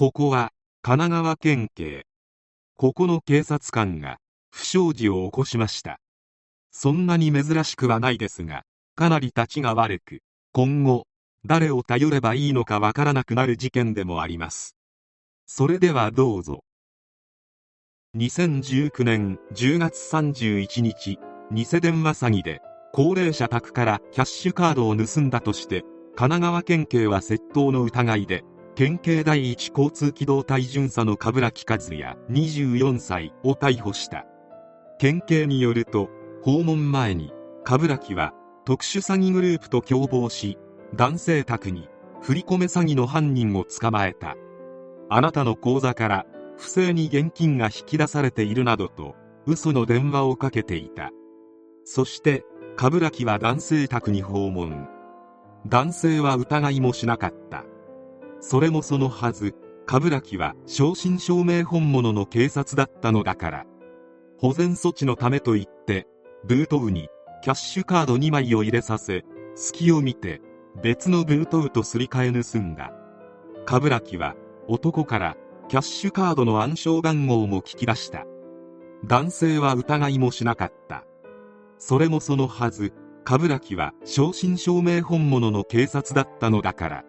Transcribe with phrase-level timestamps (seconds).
[0.00, 2.06] ここは神奈川県警。
[2.78, 4.16] ここの警察官が
[4.50, 6.00] 不祥事を起こしました。
[6.70, 8.62] そんなに珍しくはないですが
[8.94, 10.20] かなり立ちが悪く
[10.54, 11.04] 今後
[11.44, 14.74] 誰を頼ればいいのかわからなくなる事件でもあります。
[15.44, 16.64] それではどうぞ。
[18.16, 21.18] 2019年10月31日
[21.52, 22.62] 偽電話詐欺で
[22.94, 25.82] 高齢者宅からキャッシュカードを盗んだとして
[26.16, 28.44] 神奈川県警は窃盗の疑いで
[28.80, 34.24] 県警第一交通機動隊巡査の冠城和也24歳を逮捕した。
[34.98, 36.08] 県警によると
[36.42, 37.30] 訪問前に
[37.62, 38.32] 冠城は
[38.64, 40.56] 特殊詐欺グループと共謀し
[40.94, 41.90] 男性宅に
[42.22, 44.34] 振り込め詐欺の犯人を捕まえた。
[45.10, 46.24] あなたの口座から
[46.56, 49.14] 不正に現金が引き出されているなどと
[49.44, 51.10] 嘘の電話をかけていた。
[51.84, 54.88] そして冠城は男性宅に訪問。
[55.66, 57.66] 男性は疑いもしなかった。
[58.40, 59.54] それもそのはず。
[59.86, 63.66] 冠城は正真正銘本物の警察だったのだから。
[64.38, 66.06] 保全措置のためと言って
[66.44, 67.08] ブートウに
[67.42, 69.24] キャッシュカード2枚を入れさせ
[69.56, 70.40] 隙を見て
[70.82, 72.92] 別のブートウとすり替え盗んだ。
[73.66, 74.36] 冠城は
[74.68, 75.36] 男から
[75.68, 78.24] キャッシュカードの暗証番号も聞き出した。
[79.04, 81.04] 男性は疑いもしなかった。
[81.78, 82.92] それもそのはず。
[83.24, 87.04] 冠城は正真正銘本物の警察だったのだから。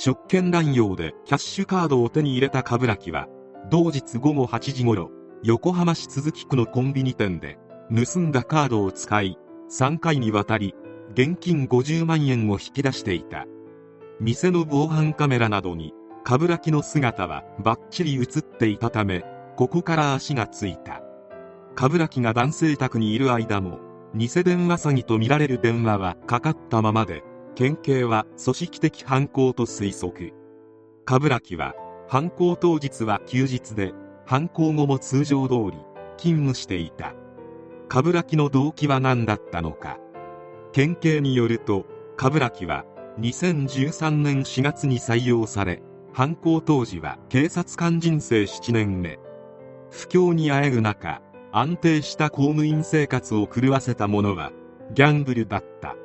[0.00, 3.26] 職権乱用でキャッシュカードを手に入れた冠城は
[3.68, 5.10] 同日午後8時頃
[5.42, 7.58] 横浜市都筑区のコンビニ店で
[7.92, 9.36] 盗んだカードを使い
[9.68, 10.76] 3回にわたり
[11.14, 13.46] 現金50万円を引き出していた。
[14.20, 15.92] 店の防犯カメラなどに
[16.22, 19.24] 冠城の姿はバッチリ映っていたため
[19.56, 21.02] ここから足がついた。
[21.74, 23.80] 冠城が男性宅にいる間も
[24.14, 27.24] 偽電話詐欺とみられる電話はかかったままで
[27.58, 30.32] 県警は組織的犯行と推測。
[31.04, 31.74] 冠城は
[32.06, 35.72] 犯行当日は休日で犯行後も通常通り
[36.18, 37.14] 勤務していた。
[37.88, 39.98] 冠城の動機は何だったのか。
[40.70, 41.84] 県警によると
[42.16, 42.84] 冠城は
[43.18, 45.82] 2013年4月に採用され
[46.12, 49.18] 犯行当時は警察官人生7年目。
[49.90, 54.52] 不況にあえぐ中安定した公務員生活を狂わせたものは
[54.94, 55.96] ギャンブルだった。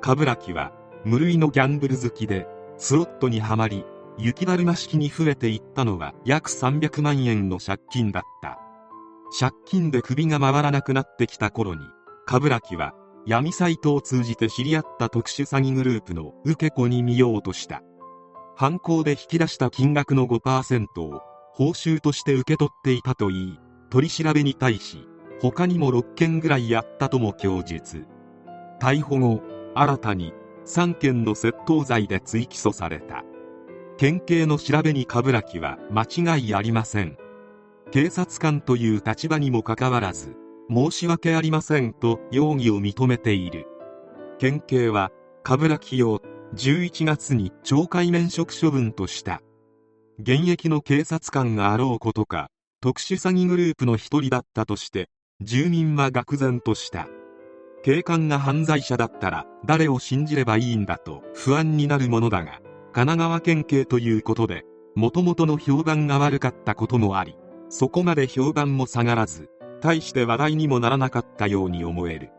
[0.00, 3.84] 冠城は無類のギャンブル好きでスロットにはまり
[4.18, 8.58] 雪だるま式に増えていったのは約300万円の借金だった。
[9.38, 11.82] 借金で首が回らなくなってきた頃に
[12.26, 12.94] 冠城は
[13.26, 17.82] 闇サイトを通じて知り合った特殊詐欺グループの受け子に見ようとした。
[18.56, 21.22] 犯行で引き出した金額の5%を
[21.52, 23.60] 報酬として受け取っていたといい
[23.90, 25.06] 取り調べに対し
[25.40, 28.06] 他にも6件ぐらいやったとも供述。
[28.80, 29.42] 逮捕後
[29.74, 30.32] 新たに
[30.68, 33.24] 3件の窃盗罪で追起訴された。
[33.96, 37.16] 県警の調べに冠城は間違いありません。
[37.90, 40.36] 警察官という立場にもかかわらず
[40.70, 43.66] 申し訳ありませんと容疑を認めている。
[44.38, 45.10] 県警は
[45.42, 46.20] 冠城を
[46.54, 49.40] 11月に懲戒免職処分とした。
[50.20, 55.08] 現役の警察官があろうことか特殊詐欺グループの一人だったとして
[55.40, 57.08] 住民は愕然とした。
[57.88, 62.60] 警官が犯罪者だったら誰を信じればいいんだと不安になるものだが
[62.92, 67.38] 神奈川県警ということでもともとの評判が悪かったこともあり
[67.70, 69.48] そこまで評判も下がらず
[69.80, 72.30] 大して話題にもならなかったように思える。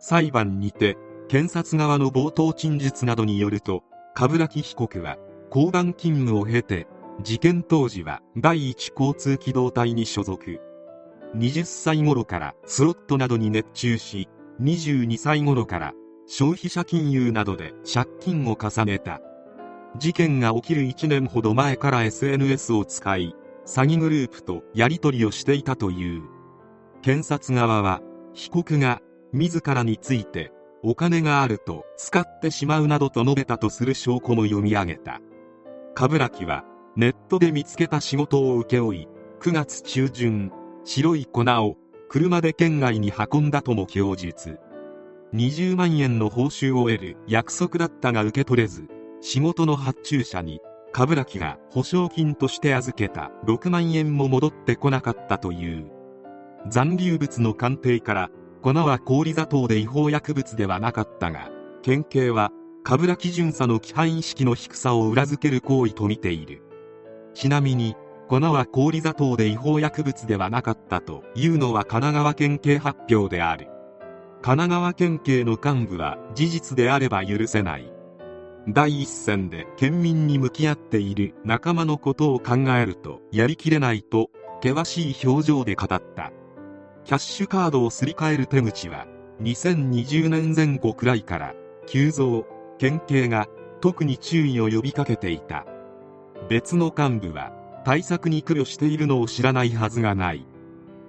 [0.00, 3.84] 裁判にて検察側の冒頭陳述などによると
[4.14, 5.16] 冠城被告は
[5.48, 6.86] 交番勤務を経て
[7.22, 10.60] 事件当時は第一交通機動隊に所属。
[11.36, 14.28] 20歳頃からスロットなどに熱中し
[14.60, 15.94] 22歳頃から
[16.26, 19.20] 消費者金融などで借金を重ねた。
[19.98, 23.34] 事件が起きる1年ほど前から SNS を使い
[23.66, 26.22] 詐欺グループとやり取りをしていたという。
[27.02, 28.00] 検察側は
[28.32, 29.00] 被告が
[29.32, 30.52] 自らについて
[30.82, 35.20] お金があると使ってしまうなどと述べたとする証拠も読み上げた。
[35.94, 36.64] 冠城は
[36.96, 39.08] ネットで見つけた仕事を請け負い
[39.40, 40.50] 9月中旬
[40.84, 41.76] 白い粉を
[42.14, 44.60] 車で県外に運んだとも供述。
[45.34, 48.86] 20万円の報酬を得る約束だったが受け取れず
[49.20, 50.60] 仕事の発注者に
[50.92, 55.90] 冠城が保証金として預けた6万円も戻ってこなかったという。
[56.68, 58.30] 残留物の鑑定から
[58.62, 61.50] 粉は氷砂糖で違法薬物ではなかったが
[61.82, 62.52] 県警は
[62.84, 66.62] 冠城巡査の規範意識の低さを裏付ける行為とみている。
[67.34, 67.96] ちなみに
[68.28, 73.68] 粉は氷砂糖で違法薬物ではなかったというのは神奈川県警発表である。
[74.42, 77.92] 神奈川県警の幹部は事実であれば許せない。
[78.68, 84.30] 第一線で県民に向き合っている仲間のことを考えるとやりきれないと
[84.62, 86.32] 険しい表情で語った。
[87.04, 89.06] キャッシュカードをすり替える手口は
[89.42, 91.54] 2020年前後くらいから
[91.86, 92.46] 急増。
[92.76, 93.46] 県警が
[93.80, 95.64] 特に注意を呼びかけていた。
[96.48, 97.52] 別の幹部は
[97.84, 100.46] 対策に苦慮しているのを知らないはずがない。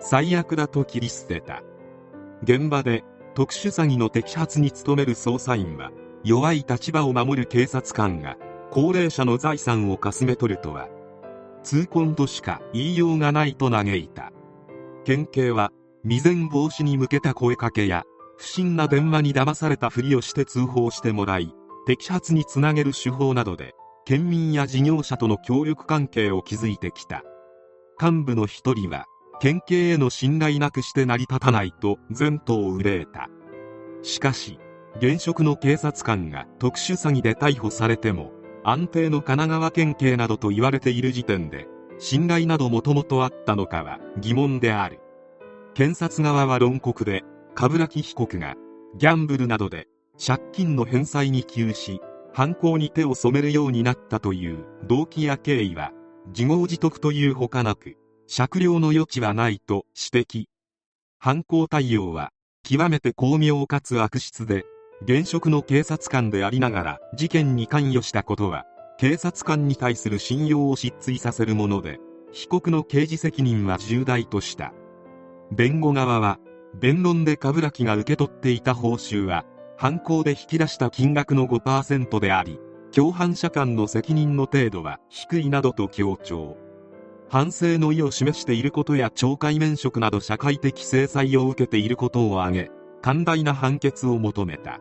[0.00, 1.62] 最悪だと切り捨てた。
[2.42, 3.04] 現場で
[3.34, 5.90] 特殊詐欺の摘発に努める捜査員は
[6.24, 8.36] 弱い立場を守る警察官が
[8.70, 10.88] 高齢者の財産をかすめ取るとは
[11.62, 14.32] 痛恨としか言いようがないと嘆いた。
[15.04, 15.70] 県警は
[16.02, 18.04] 未然防止に向けた声かけや
[18.36, 21.54] 不審な電話に騙されたふりをして通報してもらい
[21.88, 23.74] 摘発につなげる手法などで
[24.08, 27.24] 県民や事業者との協力関係を築いてきた。
[28.00, 29.06] 幹部の一人は
[29.40, 33.28] 県警への信頼なくして成り立たないと前途を憂えた。
[34.02, 34.60] しかし
[34.98, 38.30] 現職の警察官が特殊詐欺で逮捕されても
[38.62, 41.66] 安定の神奈川県警などと言われている時点で
[41.98, 45.00] 信頼などもともとあったのかは疑問である。
[45.74, 47.24] 検察側は論告で
[47.56, 48.54] 冠城被告が
[48.96, 49.88] ギャンブルなどで
[50.24, 52.00] 借金の返済に窮し
[52.36, 55.92] 犯行に手を染めるようになったという動機や経緯は
[56.26, 57.96] 自業自得というほかなく
[58.26, 60.44] 酌量の余地はないと指摘。
[61.18, 64.66] 犯行対応は極めて巧妙かつ悪質で
[65.02, 68.66] 現職の警察官でありながら事件に関与したことは
[68.98, 72.00] 警察官に対する信用を失墜させるもので
[72.32, 74.74] 被告の刑事責任は重大とした。
[75.52, 76.38] 弁護側は
[76.74, 79.46] 弁論で冠城が受け取っていた報酬は
[79.78, 82.58] 犯行で引き出した金額の5%であり
[82.94, 86.56] 共犯者間の責任の程度は低いなどと強調。
[87.28, 92.70] 反省の意を示していることや懲戒免職など社会的制裁を受けていることを挙げ
[93.02, 94.80] 寛大な判決を求めた。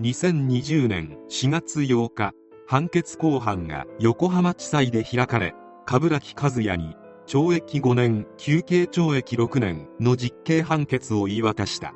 [0.00, 2.32] 2020年4月8日
[2.66, 5.54] 判決公判が横浜地裁で開かれ
[5.86, 6.94] 冠城和也に
[7.26, 11.94] 懲役5年休刑懲役6年の実刑判決を言い渡した。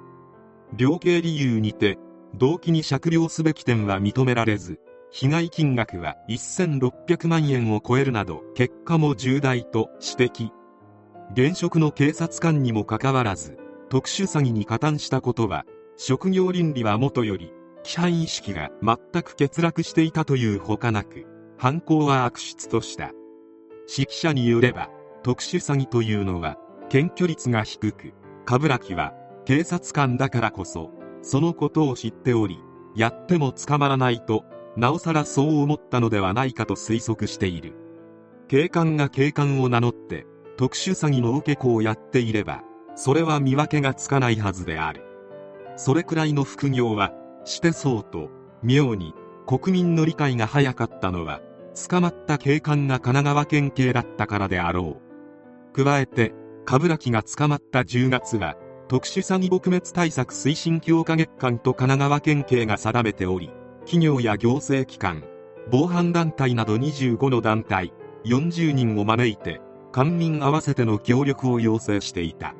[0.73, 1.99] 量刑理由にて
[2.37, 10.51] 動機に酌量すべき点は認められず被害金額は1600万円を超えるなど結果も重大と指摘。
[11.33, 13.57] 現職の警察官にもかかわらず
[13.89, 15.65] 特殊詐欺に加担したことは
[15.97, 17.53] 職業倫理はもとより
[17.85, 21.27] 規範意識が全く欠落していたというほかなく
[21.57, 23.13] 犯行は悪質とした。
[23.89, 24.91] 指揮者によれば
[25.23, 26.57] 特殊詐欺というのは
[26.89, 28.15] 検挙率が低く
[28.45, 29.13] 冠城は
[29.45, 30.91] 警察官だからこそ
[31.25, 32.59] そのことを知っており
[32.94, 34.44] やっても捕まらないと
[34.76, 37.73] なおさらそう思ったのではないかと推測している。
[38.47, 40.26] 警官が警官を名乗って
[40.59, 42.62] 特殊詐欺の受け子をやっていれば
[42.94, 45.03] それは見分けがつかないはずである。
[45.76, 47.12] それくらいの副業は
[47.47, 48.29] してそうと
[48.62, 49.15] 妙に
[49.47, 51.41] 国民の理解が早かったのは
[51.88, 55.84] 捕まった警官が神奈川県警だったからであろう。
[55.84, 56.34] 加えて
[56.67, 63.50] 冠城が捕まった10月は特殊詐欺撲滅対策推進強化月間と神奈川県警が定めており
[63.81, 65.24] 企業や行政機関
[65.70, 67.94] 防犯団体など25の団体
[68.26, 72.55] 40人を招いて官民合わせての協力を要請していた。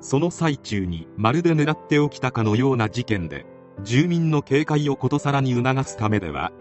[0.00, 3.46] その最中にまるで狙って起きたかのような事件で
[3.82, 6.52] 住民の警戒をことさらに促すためでは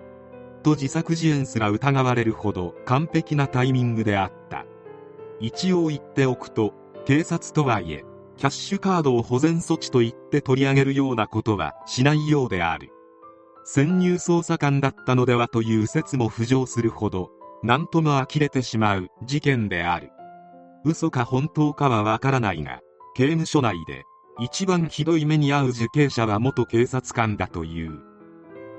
[0.63, 4.65] と自作自演すら疑われるほど完璧なタイミングであった。
[5.41, 6.73] 一応言っておくと
[7.05, 8.05] 警察とはいえ
[8.38, 12.92] キャッシュカードを保全措置と言って取り上げるようなことはしないようである。
[13.63, 17.32] 潜入捜査官だったのではという説も浮上するほど
[17.63, 20.12] 何とも呆れてしまう事件である。
[20.84, 22.82] 嘘か本当かはわからないが
[23.15, 24.04] 刑務所内で
[24.39, 28.01] 一番ひどい目に遭う受刑者は元警察官だという。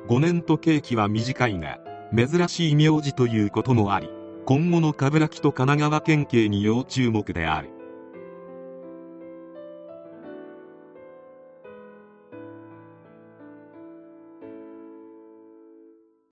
[0.09, 1.79] 5年と刑期は短いが
[2.15, 4.09] 珍しい名字ということもあり
[4.45, 7.76] 今後の冠城と神奈川県警に要注目である。